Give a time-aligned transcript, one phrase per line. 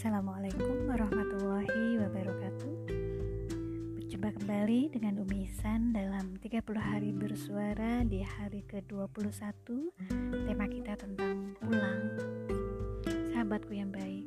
[0.00, 2.72] Assalamualaikum warahmatullahi wabarakatuh.
[4.00, 9.60] Berjumpa kembali dengan Umi Isan dalam 30 hari bersuara di hari ke-21
[10.48, 12.16] Tema kita tentang pulang.
[13.28, 14.24] Sahabatku yang baik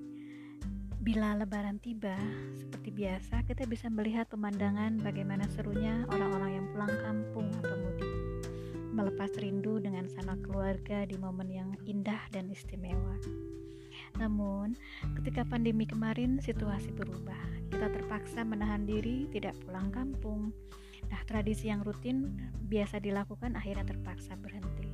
[1.02, 2.22] Bila lebaran tiba,
[2.54, 8.14] seperti biasa kita bisa melihat pemandangan bagaimana serunya orang-orang yang pulang kampung atau mudik.
[8.94, 13.18] Melepas rindu dengan sanak keluarga di momen yang indah dan istimewa
[14.22, 14.78] namun,
[15.20, 17.40] ketika pandemi kemarin situasi berubah.
[17.74, 20.54] Kita terpaksa menahan diri tidak pulang kampung.
[21.10, 22.38] Nah, tradisi yang rutin
[22.70, 24.94] biasa dilakukan akhirnya terpaksa berhenti.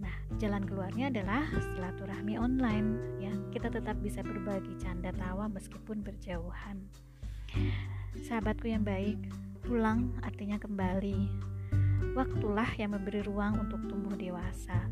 [0.00, 3.32] Nah, jalan keluarnya adalah silaturahmi online ya.
[3.52, 6.80] Kita tetap bisa berbagi canda tawa meskipun berjauhan.
[8.24, 9.20] Sahabatku yang baik,
[9.60, 11.28] pulang artinya kembali.
[12.16, 14.88] Waktulah yang memberi ruang untuk tumbuh dewasa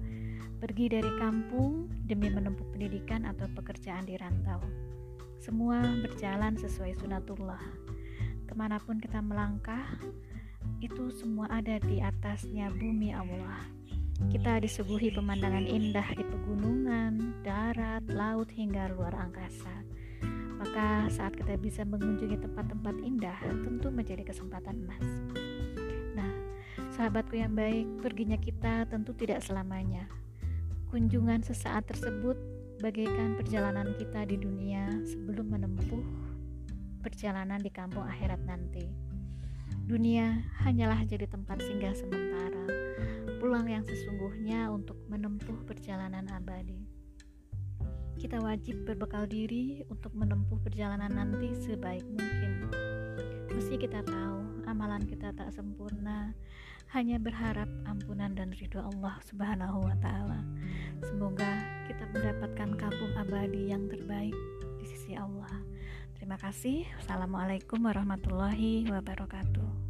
[0.61, 4.61] pergi dari kampung demi menempuh pendidikan atau pekerjaan di rantau.
[5.41, 7.65] Semua berjalan sesuai sunatullah.
[8.45, 9.89] Ke mana pun kita melangkah,
[10.85, 13.57] itu semua ada di atasnya bumi Allah.
[14.29, 19.73] Kita disuguhi pemandangan indah di pegunungan, darat, laut, hingga luar angkasa.
[20.61, 25.07] Maka saat kita bisa mengunjungi tempat-tempat indah, tentu menjadi kesempatan emas.
[26.13, 26.33] Nah,
[26.93, 30.05] sahabatku yang baik, perginya kita tentu tidak selamanya
[30.91, 32.35] Kunjungan sesaat tersebut
[32.83, 36.03] bagaikan perjalanan kita di dunia sebelum menempuh
[36.99, 38.91] perjalanan di kampung akhirat nanti.
[39.87, 42.67] Dunia hanyalah jadi tempat singgah sementara,
[43.39, 46.83] pulang yang sesungguhnya untuk menempuh perjalanan abadi.
[48.19, 52.67] Kita wajib berbekal diri untuk menempuh perjalanan nanti sebaik mungkin.
[53.55, 56.35] Meski kita tahu amalan kita tak sempurna,
[56.91, 60.43] hanya berharap ampunan dan ridho Allah Subhanahu wa taala.
[61.07, 64.35] Semoga kita mendapatkan kampung abadi yang terbaik
[64.83, 65.55] di sisi Allah.
[66.19, 66.85] Terima kasih.
[66.99, 69.90] Assalamualaikum warahmatullahi wabarakatuh.